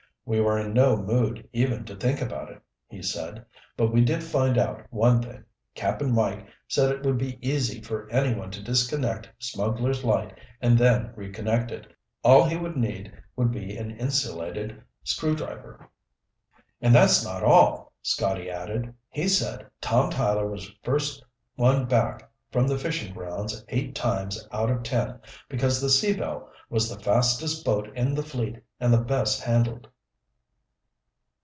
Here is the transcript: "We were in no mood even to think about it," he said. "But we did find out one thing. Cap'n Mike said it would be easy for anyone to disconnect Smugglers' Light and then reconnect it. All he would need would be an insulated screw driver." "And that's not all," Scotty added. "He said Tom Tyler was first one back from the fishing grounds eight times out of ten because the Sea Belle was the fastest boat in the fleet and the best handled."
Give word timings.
"We 0.23 0.39
were 0.39 0.57
in 0.59 0.73
no 0.73 0.95
mood 0.95 1.49
even 1.51 1.83
to 1.85 1.95
think 1.95 2.21
about 2.21 2.51
it," 2.51 2.61
he 2.87 3.01
said. 3.01 3.43
"But 3.75 3.91
we 3.91 3.99
did 4.05 4.23
find 4.23 4.57
out 4.57 4.83
one 4.91 5.21
thing. 5.21 5.43
Cap'n 5.75 6.11
Mike 6.13 6.45
said 6.69 6.91
it 6.91 7.03
would 7.03 7.17
be 7.17 7.37
easy 7.45 7.81
for 7.81 8.09
anyone 8.09 8.49
to 8.51 8.63
disconnect 8.63 9.29
Smugglers' 9.39 10.05
Light 10.05 10.37
and 10.61 10.77
then 10.77 11.11
reconnect 11.17 11.71
it. 11.71 11.91
All 12.23 12.45
he 12.45 12.55
would 12.55 12.77
need 12.77 13.11
would 13.35 13.51
be 13.51 13.75
an 13.75 13.91
insulated 13.97 14.81
screw 15.03 15.35
driver." 15.35 15.89
"And 16.79 16.93
that's 16.95 17.25
not 17.25 17.43
all," 17.43 17.91
Scotty 18.03 18.49
added. 18.49 18.93
"He 19.09 19.27
said 19.27 19.67
Tom 19.81 20.11
Tyler 20.11 20.47
was 20.47 20.71
first 20.83 21.21
one 21.55 21.87
back 21.87 22.31
from 22.51 22.67
the 22.67 22.77
fishing 22.77 23.13
grounds 23.13 23.65
eight 23.67 23.95
times 23.95 24.47
out 24.53 24.69
of 24.71 24.83
ten 24.83 25.19
because 25.49 25.81
the 25.81 25.89
Sea 25.89 26.13
Belle 26.13 26.49
was 26.69 26.89
the 26.89 27.01
fastest 27.03 27.65
boat 27.65 27.89
in 27.95 28.13
the 28.13 28.23
fleet 28.23 28.63
and 28.79 28.93
the 28.93 29.01
best 29.03 29.41
handled." 29.41 29.89